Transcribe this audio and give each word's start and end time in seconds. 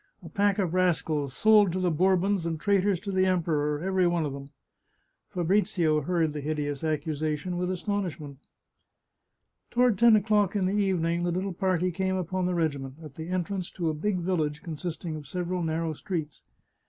A 0.23 0.29
pack 0.29 0.57
of 0.57 0.73
rascals, 0.73 1.31
sold 1.35 1.71
to 1.73 1.79
the 1.79 1.91
Bourbons 1.91 2.47
and 2.47 2.59
traitors 2.59 2.99
to 3.01 3.11
the 3.11 3.27
Emperor, 3.27 3.79
every 3.83 4.07
one 4.07 4.25
of 4.25 4.33
them!" 4.33 4.49
Fabrizio 5.29 6.01
heard 6.01 6.33
the 6.33 6.41
hideous 6.41 6.83
accusation 6.83 7.55
with 7.55 7.69
astonish 7.69 8.19
ment. 8.19 8.39
Toward 9.69 9.99
ten 9.99 10.15
o'clock 10.15 10.55
in 10.55 10.65
the 10.65 10.73
evening 10.73 11.21
the 11.21 11.29
little 11.31 11.53
party 11.53 11.91
came 11.91 12.15
upon 12.15 12.47
the 12.47 12.55
regiment, 12.55 12.95
at 13.03 13.13
the 13.13 13.29
entrance 13.29 13.69
to 13.69 13.89
a 13.91 13.93
big 13.93 14.17
village 14.17 14.63
consist 14.63 15.05
ing 15.05 15.15
of 15.15 15.27
several 15.27 15.61
narrow 15.61 15.93
streets. 15.93 16.41